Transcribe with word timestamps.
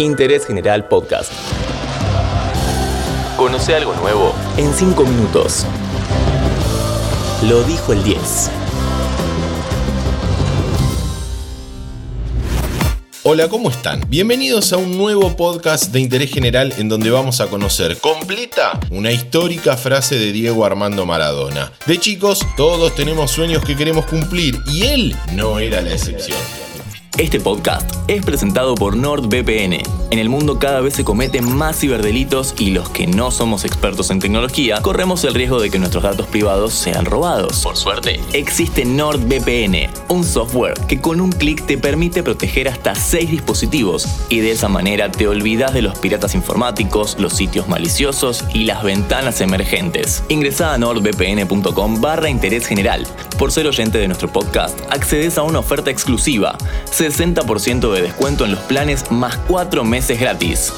Interés 0.00 0.46
General 0.46 0.88
Podcast. 0.88 1.30
Conoce 3.36 3.74
algo 3.74 3.94
nuevo 3.96 4.34
en 4.56 4.72
5 4.72 5.04
minutos. 5.04 5.66
Lo 7.46 7.62
dijo 7.64 7.92
el 7.92 8.02
10. 8.02 8.50
Hola, 13.24 13.48
¿cómo 13.48 13.68
están? 13.68 14.02
Bienvenidos 14.08 14.72
a 14.72 14.78
un 14.78 14.96
nuevo 14.96 15.36
podcast 15.36 15.92
de 15.92 16.00
interés 16.00 16.32
general 16.32 16.72
en 16.78 16.88
donde 16.88 17.10
vamos 17.10 17.42
a 17.42 17.48
conocer 17.48 17.98
completa 17.98 18.80
una 18.90 19.12
histórica 19.12 19.76
frase 19.76 20.18
de 20.18 20.32
Diego 20.32 20.64
Armando 20.64 21.04
Maradona. 21.04 21.72
De 21.84 21.98
chicos, 21.98 22.46
todos 22.56 22.94
tenemos 22.94 23.30
sueños 23.30 23.62
que 23.62 23.76
queremos 23.76 24.06
cumplir 24.06 24.58
y 24.66 24.84
él 24.84 25.16
no 25.34 25.58
era 25.58 25.82
la 25.82 25.92
excepción. 25.92 26.38
Este 27.18 27.38
podcast 27.38 27.92
es 28.08 28.24
presentado 28.24 28.74
por 28.76 28.96
NordVPN. 28.96 29.82
En 30.10 30.18
el 30.18 30.28
mundo 30.30 30.58
cada 30.58 30.80
vez 30.80 30.94
se 30.94 31.04
cometen 31.04 31.54
más 31.54 31.78
ciberdelitos 31.78 32.54
y 32.58 32.70
los 32.70 32.88
que 32.88 33.06
no 33.06 33.30
somos 33.30 33.64
expertos 33.64 34.10
en 34.10 34.20
tecnología 34.20 34.80
corremos 34.80 35.22
el 35.24 35.34
riesgo 35.34 35.60
de 35.60 35.70
que 35.70 35.78
nuestros 35.78 36.02
datos 36.02 36.26
privados 36.28 36.72
sean 36.72 37.04
robados. 37.04 37.60
Por 37.62 37.76
suerte, 37.76 38.20
existe 38.32 38.84
NordVPN, 38.86 39.90
un 40.08 40.24
software 40.24 40.74
que 40.88 41.00
con 41.00 41.20
un 41.20 41.30
clic 41.30 41.66
te 41.66 41.76
permite 41.76 42.22
proteger 42.22 42.68
hasta 42.68 42.94
6 42.94 43.30
dispositivos 43.30 44.08
y 44.30 44.40
de 44.40 44.52
esa 44.52 44.68
manera 44.68 45.12
te 45.12 45.28
olvidas 45.28 45.74
de 45.74 45.82
los 45.82 45.98
piratas 45.98 46.34
informáticos, 46.34 47.16
los 47.18 47.34
sitios 47.34 47.68
maliciosos 47.68 48.44
y 48.54 48.64
las 48.64 48.82
ventanas 48.82 49.42
emergentes. 49.42 50.24
Ingresa 50.28 50.72
a 50.72 50.78
nordvpn.com 50.78 52.00
barra 52.00 52.30
interés 52.30 52.66
general. 52.66 53.06
Por 53.38 53.52
ser 53.52 53.66
oyente 53.66 53.98
de 53.98 54.08
nuestro 54.08 54.32
podcast, 54.32 54.78
accedes 54.90 55.38
a 55.38 55.42
una 55.42 55.60
oferta 55.60 55.90
exclusiva 55.90 56.56
60% 57.00 57.92
de 57.94 58.02
descuento 58.02 58.44
en 58.44 58.50
los 58.50 58.60
planes 58.60 59.10
más 59.10 59.38
4 59.48 59.84
meses 59.84 60.20
gratis. 60.20 60.70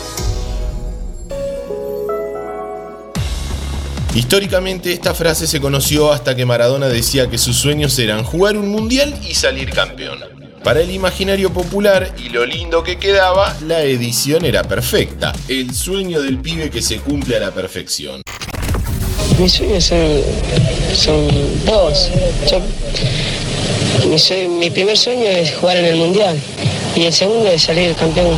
Históricamente 4.14 4.92
esta 4.92 5.14
frase 5.14 5.48
se 5.48 5.60
conoció 5.60 6.12
hasta 6.12 6.36
que 6.36 6.46
Maradona 6.46 6.88
decía 6.88 7.28
que 7.28 7.38
sus 7.38 7.56
sueños 7.56 7.98
eran 7.98 8.22
jugar 8.22 8.56
un 8.56 8.68
mundial 8.68 9.18
y 9.26 9.34
salir 9.34 9.70
campeón. 9.70 10.20
Para 10.62 10.80
el 10.80 10.92
imaginario 10.92 11.52
popular 11.52 12.14
y 12.16 12.28
lo 12.28 12.46
lindo 12.46 12.84
que 12.84 12.98
quedaba, 12.98 13.56
la 13.66 13.82
edición 13.82 14.44
era 14.44 14.62
perfecta, 14.62 15.32
el 15.48 15.74
sueño 15.74 16.22
del 16.22 16.38
pibe 16.38 16.70
que 16.70 16.82
se 16.82 16.98
cumple 16.98 17.36
a 17.36 17.40
la 17.40 17.50
perfección. 17.50 18.22
Mis 19.40 19.52
sueños 19.54 19.86
son, 20.94 21.28
dos. 21.66 22.10
Mi, 24.48 24.70
primer 24.70 24.96
sueño 24.96 25.24
es 25.24 25.54
jugar 25.56 25.76
en 25.76 25.84
el 25.86 25.96
Mundial 25.96 26.38
y 26.94 27.04
el 27.04 27.12
segundo 27.12 27.48
es 27.48 27.62
salir 27.62 27.94
campeón. 27.94 28.36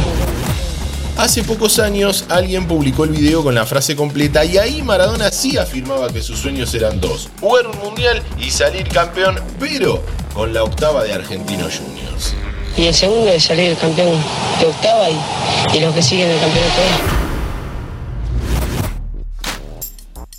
Hace 1.17 1.45
pocos 1.45 1.79
años 1.79 2.25
alguien 2.29 2.67
publicó 2.67 3.05
el 3.05 3.11
video 3.11 3.43
con 3.43 3.55
la 3.55 3.65
frase 3.65 3.95
completa 3.95 4.45
y 4.45 4.59
ahí 4.59 4.83
Maradona 4.83 5.31
sí 5.31 5.57
afirmaba 5.57 6.13
que 6.13 6.21
sus 6.23 6.41
sueños 6.41 6.75
eran 6.75 7.01
dos, 7.01 7.29
jugar 7.41 7.69
un 7.69 7.79
mundial 7.79 8.23
y 8.39 8.51
salir 8.51 8.89
campeón, 8.89 9.41
pero 9.61 10.03
con 10.35 10.53
la 10.53 10.65
octava 10.65 11.05
de 11.05 11.13
Argentinos 11.13 11.79
Juniors. 11.79 12.35
Y 12.77 12.87
el 12.87 12.95
segundo 12.95 13.29
es 13.29 13.45
salir 13.45 13.77
campeón 13.77 14.19
de 14.61 14.67
octava 14.67 15.09
y, 15.09 15.77
y 15.77 15.81
los 15.81 15.95
que 15.95 16.03
siguen 16.03 16.31
el 16.31 16.41
campeonato. 16.41 17.24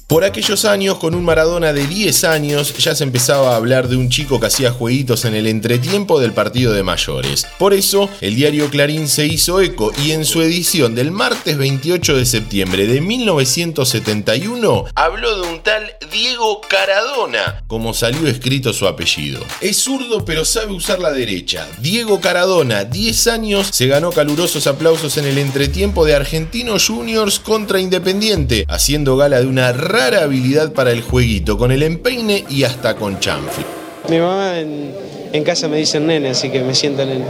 Por 0.07 0.23
aquellos 0.23 0.65
años, 0.65 0.99
con 0.99 1.15
un 1.15 1.25
Maradona 1.25 1.73
de 1.73 1.87
10 1.87 2.25
años, 2.25 2.77
ya 2.77 2.93
se 2.93 3.03
empezaba 3.03 3.53
a 3.53 3.55
hablar 3.55 3.87
de 3.87 3.95
un 3.95 4.09
chico 4.09 4.39
que 4.39 4.45
hacía 4.45 4.71
jueguitos 4.71 5.25
en 5.25 5.33
el 5.33 5.47
entretiempo 5.47 6.19
del 6.19 6.31
partido 6.31 6.73
de 6.73 6.83
mayores. 6.83 7.47
Por 7.57 7.73
eso, 7.73 8.07
el 8.21 8.35
diario 8.35 8.69
Clarín 8.69 9.07
se 9.07 9.25
hizo 9.25 9.61
eco 9.61 9.91
y 10.05 10.11
en 10.11 10.23
su 10.23 10.43
edición 10.43 10.93
del 10.93 11.09
martes 11.09 11.57
28 11.57 12.17
de 12.17 12.25
septiembre 12.27 12.85
de 12.85 13.01
1971 13.01 14.85
habló 14.93 15.41
de 15.41 15.49
un 15.49 15.63
tal 15.63 15.95
Diego 16.11 16.61
Caradona, 16.61 17.63
como 17.65 17.95
salió 17.95 18.27
escrito 18.27 18.73
su 18.73 18.87
apellido. 18.87 19.43
Es 19.59 19.77
zurdo 19.77 20.23
pero 20.23 20.45
sabe 20.45 20.71
usar 20.71 20.99
la 20.99 21.11
derecha. 21.13 21.67
Diego 21.79 22.21
Caradona, 22.21 22.83
10 22.83 23.25
años, 23.25 23.69
se 23.71 23.87
ganó 23.87 24.11
calurosos 24.11 24.67
aplausos 24.67 25.17
en 25.17 25.25
el 25.25 25.39
entretiempo 25.39 26.05
de 26.05 26.13
Argentinos 26.13 26.89
Juniors 26.89 27.39
contra 27.39 27.79
Independiente, 27.79 28.65
haciendo 28.67 29.17
gala 29.17 29.39
de 29.39 29.47
una 29.47 29.71
rara 29.95 30.23
habilidad 30.23 30.73
para 30.73 30.91
el 30.91 31.01
jueguito, 31.01 31.57
con 31.57 31.71
el 31.71 31.81
empeine 31.81 32.43
y 32.49 32.63
hasta 32.63 32.97
con 32.97 33.17
chanfle. 33.17 33.63
Mi 34.09 34.19
mamá 34.19 34.59
en, 34.59 34.93
en 35.31 35.43
casa 35.45 35.69
me 35.69 35.77
dice 35.77 36.01
nene, 36.01 36.31
así 36.31 36.49
que 36.49 36.61
me 36.61 36.75
siento 36.75 37.05
nene. 37.05 37.23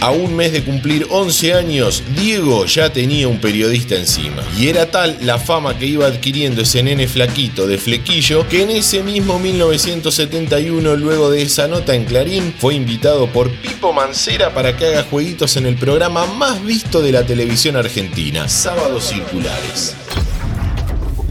A 0.00 0.10
un 0.12 0.34
mes 0.34 0.50
de 0.50 0.64
cumplir 0.64 1.06
11 1.10 1.52
años, 1.52 2.02
Diego 2.16 2.64
ya 2.64 2.90
tenía 2.90 3.28
un 3.28 3.38
periodista 3.38 3.96
encima. 3.96 4.42
Y 4.58 4.68
era 4.68 4.90
tal 4.90 5.18
la 5.20 5.38
fama 5.38 5.78
que 5.78 5.84
iba 5.84 6.06
adquiriendo 6.06 6.62
ese 6.62 6.82
nene 6.82 7.06
flaquito 7.06 7.66
de 7.66 7.76
flequillo 7.76 8.48
que 8.48 8.62
en 8.62 8.70
ese 8.70 9.02
mismo 9.02 9.38
1971, 9.38 10.96
luego 10.96 11.30
de 11.30 11.42
esa 11.42 11.68
nota 11.68 11.94
en 11.94 12.06
Clarín, 12.06 12.54
fue 12.58 12.74
invitado 12.74 13.26
por 13.26 13.50
Pipo 13.50 13.92
Mancera 13.92 14.54
para 14.54 14.74
que 14.74 14.86
haga 14.86 15.04
jueguitos 15.04 15.58
en 15.58 15.66
el 15.66 15.76
programa 15.76 16.24
más 16.24 16.64
visto 16.64 17.02
de 17.02 17.12
la 17.12 17.26
televisión 17.26 17.76
argentina, 17.76 18.48
Sábados 18.48 19.04
Circulares. 19.04 19.94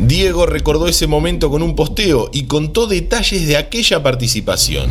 Diego 0.02 0.48
recordó 0.48 0.88
ese 0.88 1.06
momento 1.06 1.52
con 1.52 1.62
un 1.62 1.76
posteo 1.76 2.30
y 2.34 2.46
contó 2.46 2.88
detalles 2.88 3.48
de 3.48 3.56
aquella 3.56 4.02
participación. 4.02 4.90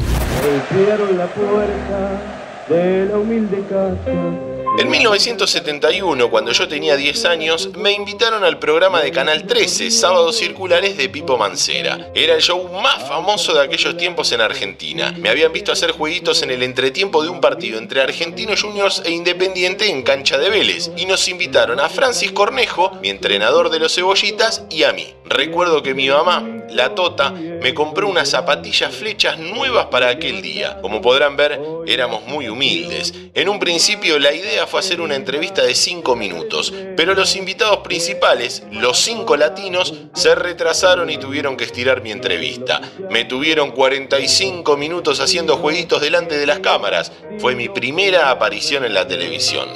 En 4.79 4.89
1971, 4.89 6.31
cuando 6.31 6.53
yo 6.53 6.69
tenía 6.69 6.97
10 6.97 7.25
años, 7.25 7.71
me 7.77 7.93
invitaron 7.93 8.45
al 8.45 8.61
programa 8.61 9.03
de 9.03 9.11
Canal 9.11 9.45
13, 9.47 9.91
Sábados 9.91 10.37
Circulares 10.37 10.97
de 10.97 11.09
Pipo 11.09 11.37
Mancera. 11.37 12.11
Era 12.15 12.35
el 12.35 12.41
show 12.41 12.69
más 12.81 13.07
famoso 13.09 13.53
de 13.53 13.63
aquellos 13.63 13.97
tiempos 13.97 14.31
en 14.31 14.41
Argentina. 14.41 15.13
Me 15.19 15.29
habían 15.29 15.53
visto 15.53 15.73
hacer 15.73 15.91
jueguitos 15.91 16.43
en 16.43 16.53
el 16.53 16.63
entretiempo 16.63 17.23
de 17.23 17.29
un 17.29 17.41
partido 17.41 17.79
entre 17.79 18.01
Argentinos 18.01 18.63
Juniors 18.63 19.03
e 19.05 19.11
Independiente 19.11 19.91
en 19.91 20.03
cancha 20.03 20.39
de 20.39 20.51
Vélez, 20.51 20.91
y 20.97 21.05
nos 21.05 21.27
invitaron 21.29 21.81
a 21.81 21.89
Francis 21.89 22.31
Cornejo, 22.31 22.93
mi 23.03 23.11
entrenador 23.11 23.71
de 23.71 23.81
los 23.81 23.95
cebollitas, 23.95 24.63
y 24.71 24.85
a 24.85 24.93
mí. 24.93 25.15
Recuerdo 25.25 25.83
que 25.83 25.95
mi 25.95 26.09
mamá, 26.09 26.45
la 26.71 26.95
Tota, 26.95 27.31
me 27.31 27.75
compró 27.75 28.09
unas 28.09 28.31
zapatillas 28.31 28.95
flechas 28.95 29.39
nuevas 29.39 29.87
para 29.87 30.09
aquel 30.09 30.43
día. 30.43 30.79
Como 30.81 31.01
podrán 31.01 31.37
ver, 31.37 31.61
éramos 31.87 32.25
muy 32.27 32.49
humildes. 32.49 33.13
En 33.35 33.49
un 33.49 33.59
principio 33.59 34.19
la 34.19 34.33
idea 34.33 34.60
fue 34.67 34.81
hacer 34.81 35.01
una 35.01 35.17
entrevista 35.17 35.63
de 35.63 35.75
5 35.75 36.17
minutos, 36.17 36.73
pero 36.97 37.15
los 37.15 37.37
invitados 37.37 37.79
principales, 37.79 38.63
los 38.71 38.99
5 39.01 39.37
latinos, 39.37 39.95
se 40.15 40.35
retrasaron 40.35 41.11
y 41.11 41.19
tuvieron 41.19 41.57
que 41.57 41.65
estirar 41.65 42.03
mi 42.03 42.11
entrevista. 42.11 42.81
Me 43.11 43.25
tuvieron 43.25 43.71
45 43.73 44.77
minutos 44.77 45.21
haciendo 45.21 45.57
jueguitos 45.57 46.01
delante 46.01 46.39
de 46.39 46.47
las 46.47 46.61
cámaras. 46.61 47.13
Fue 47.39 47.55
mi 47.55 47.69
primera 47.69 48.31
aparición 48.31 48.85
en 48.85 48.95
la 48.95 49.07
televisión. 49.07 49.69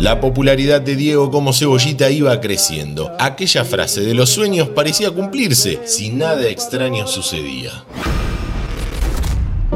La 0.00 0.18
popularidad 0.18 0.80
de 0.80 0.96
Diego 0.96 1.30
como 1.30 1.52
cebollita 1.52 2.10
iba 2.10 2.40
creciendo. 2.40 3.12
Aquella 3.18 3.66
frase 3.66 4.00
de 4.00 4.14
los 4.14 4.30
sueños 4.30 4.70
parecía 4.70 5.10
cumplirse 5.10 5.80
si 5.84 6.08
nada 6.08 6.48
extraño 6.48 7.06
sucedía. 7.06 7.84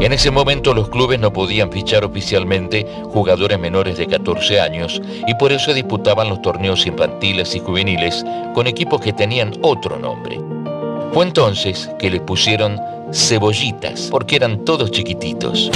En 0.00 0.12
ese 0.12 0.30
momento 0.30 0.74
los 0.74 0.88
clubes 0.88 1.20
no 1.20 1.32
podían 1.32 1.70
fichar 1.70 2.04
oficialmente 2.04 2.86
jugadores 3.04 3.58
menores 3.58 3.96
de 3.96 4.06
14 4.06 4.60
años 4.60 5.00
y 5.26 5.34
por 5.34 5.52
eso 5.52 5.72
disputaban 5.72 6.28
los 6.28 6.42
torneos 6.42 6.86
infantiles 6.86 7.54
y 7.54 7.60
juveniles 7.60 8.24
con 8.54 8.66
equipos 8.66 9.00
que 9.00 9.12
tenían 9.12 9.52
otro 9.62 9.96
nombre. 9.98 10.40
Fue 11.12 11.24
entonces 11.24 11.88
que 11.98 12.10
les 12.10 12.20
pusieron 12.20 12.80
cebollitas 13.12 14.08
porque 14.10 14.36
eran 14.36 14.64
todos 14.64 14.90
chiquititos. 14.90 15.70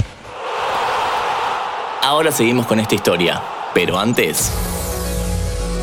Ahora 2.02 2.32
seguimos 2.32 2.66
con 2.66 2.80
esta 2.80 2.94
historia. 2.94 3.40
Pero 3.74 3.98
antes, 3.98 4.50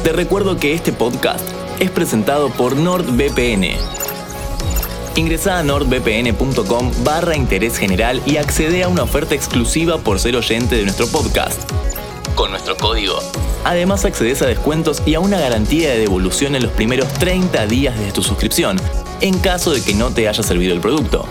te 0.04 0.12
recuerdo 0.12 0.58
que 0.58 0.74
este 0.74 0.92
podcast 0.92 1.48
es 1.80 1.90
presentado 1.92 2.50
por 2.50 2.76
NordVPN. 2.76 4.05
Ingresa 5.16 5.60
a 5.60 5.64
nordvpn.com 5.64 6.92
barra 7.04 7.38
interés 7.38 7.78
general 7.78 8.22
y 8.26 8.38
accede 8.38 8.84
a 8.84 8.90
una 8.90 9.04
oferta 9.04 9.34
exclusiva 9.34 9.98
por 9.98 10.20
ser 10.20 10.36
oyente 10.36 10.76
de 10.76 10.84
nuestro 10.84 11.08
podcast. 11.08 11.72
Con 12.36 12.52
nuestro 12.52 12.76
código. 12.76 13.20
Además 13.64 14.04
accedes 14.04 14.42
a 14.42 14.46
descuentos 14.46 15.02
y 15.06 15.16
a 15.16 15.22
una 15.22 15.40
garantía 15.40 15.92
de 15.92 16.00
devolución 16.00 16.56
en 16.56 16.64
los 16.64 16.72
primeros 16.74 17.08
30 17.14 17.66
días 17.68 17.98
de 17.98 18.12
tu 18.12 18.22
suscripción, 18.22 18.78
en 19.22 19.40
caso 19.40 19.72
de 19.72 19.82
que 19.82 19.94
no 19.94 20.12
te 20.12 20.28
haya 20.28 20.44
servido 20.44 20.74
el 20.74 20.82
producto. 20.82 21.26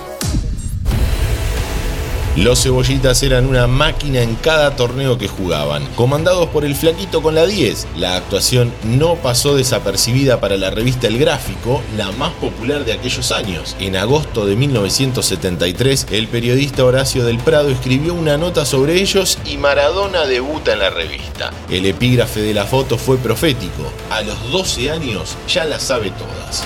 Los 2.36 2.64
cebollitas 2.64 3.22
eran 3.22 3.46
una 3.46 3.68
máquina 3.68 4.20
en 4.20 4.34
cada 4.34 4.74
torneo 4.74 5.16
que 5.16 5.28
jugaban, 5.28 5.86
comandados 5.94 6.48
por 6.48 6.64
el 6.64 6.74
flaquito 6.74 7.22
con 7.22 7.36
la 7.36 7.46
10. 7.46 7.86
La 7.96 8.16
actuación 8.16 8.74
no 8.82 9.14
pasó 9.14 9.54
desapercibida 9.54 10.40
para 10.40 10.56
la 10.56 10.70
revista 10.70 11.06
El 11.06 11.18
Gráfico, 11.18 11.80
la 11.96 12.10
más 12.10 12.32
popular 12.32 12.84
de 12.84 12.92
aquellos 12.92 13.30
años. 13.30 13.76
En 13.78 13.94
agosto 13.94 14.46
de 14.46 14.56
1973, 14.56 16.08
el 16.10 16.26
periodista 16.26 16.84
Horacio 16.84 17.24
del 17.24 17.38
Prado 17.38 17.70
escribió 17.70 18.14
una 18.14 18.36
nota 18.36 18.64
sobre 18.64 19.00
ellos 19.00 19.38
y 19.44 19.56
Maradona 19.56 20.26
debuta 20.26 20.72
en 20.72 20.80
la 20.80 20.90
revista. 20.90 21.52
El 21.70 21.86
epígrafe 21.86 22.40
de 22.40 22.52
la 22.52 22.64
foto 22.64 22.98
fue 22.98 23.16
profético. 23.16 23.92
A 24.10 24.22
los 24.22 24.50
12 24.50 24.90
años 24.90 25.36
ya 25.46 25.64
las 25.66 25.84
sabe 25.84 26.10
todas. 26.10 26.64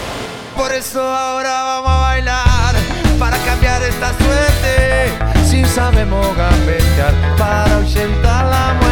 Por 0.57 0.73
eso 0.73 1.03
ahora 1.03 1.63
vamos 1.63 1.91
a 1.91 2.01
bailar 2.01 2.75
para 3.19 3.37
cambiar 3.45 3.83
esta 3.83 4.17
suerte. 4.17 5.38
Si 5.49 5.65
sabemos 5.65 6.37
gambetear 6.37 7.15
para 7.39 7.77
ahuyentar 7.77 8.45
la 8.45 8.75
muerte. 8.75 8.89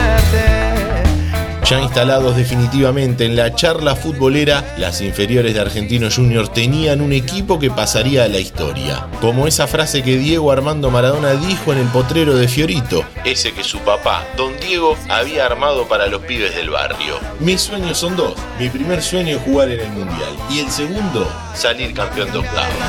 Ya 1.68 1.80
instalados 1.80 2.36
definitivamente 2.36 3.24
en 3.24 3.34
la 3.34 3.52
charla 3.52 3.96
futbolera, 3.96 4.76
las 4.78 5.00
inferiores 5.00 5.52
de 5.52 5.60
Argentinos 5.60 6.14
Juniors 6.14 6.52
tenían 6.52 7.00
un 7.00 7.12
equipo 7.12 7.58
que 7.58 7.70
pasaría 7.72 8.22
a 8.22 8.28
la 8.28 8.38
historia. 8.38 9.08
Como 9.20 9.48
esa 9.48 9.66
frase 9.66 10.04
que 10.04 10.16
Diego 10.16 10.52
Armando 10.52 10.92
Maradona 10.92 11.32
dijo 11.32 11.72
en 11.72 11.78
el 11.78 11.88
potrero 11.88 12.36
de 12.36 12.46
Fiorito, 12.46 13.02
ese 13.24 13.52
que 13.52 13.64
su 13.64 13.80
papá, 13.80 14.24
don 14.36 14.52
Diego, 14.60 14.96
había 15.08 15.44
armado 15.44 15.88
para 15.88 16.06
los 16.06 16.22
pibes 16.22 16.54
del 16.54 16.70
barrio. 16.70 17.18
Mis 17.40 17.62
sueños 17.62 17.98
son 17.98 18.14
dos. 18.14 18.34
Mi 18.60 18.68
primer 18.68 19.02
sueño 19.02 19.36
es 19.36 19.42
jugar 19.42 19.68
en 19.68 19.80
el 19.80 19.90
Mundial. 19.90 20.36
Y 20.48 20.60
el 20.60 20.70
segundo, 20.70 21.28
salir 21.52 21.92
campeón 21.94 22.28
de 22.28 22.38
suerte, 22.38 22.86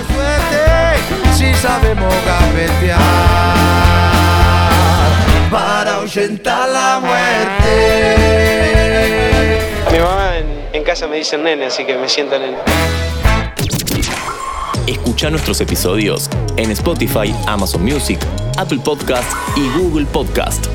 si 1.36 1.52
sabemos 1.56 2.14
gambetear 2.28 3.57
para 6.08 6.22
ahuyentar 6.22 6.70
la 6.70 7.00
muerte. 7.00 7.72
Mi 9.92 10.00
mamá 10.00 10.38
en, 10.38 10.46
en 10.74 10.84
casa 10.84 11.08
me 11.08 11.18
dice 11.18 11.38
nene, 11.38 11.66
así 11.66 11.86
que 11.86 11.98
me 11.98 12.08
sienta 12.08 12.40
nene. 12.40 12.58
Escucha 14.88 15.30
nuestros 15.30 15.60
episodios 15.62 16.30
en 16.56 16.72
Spotify, 16.72 17.34
Amazon 17.46 17.84
Music, 17.84 18.20
Apple 18.58 18.80
Podcast 18.84 19.32
y 19.56 19.70
Google 19.78 20.06
Podcast. 20.06 20.68